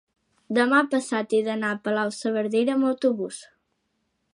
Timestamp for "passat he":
0.93-1.41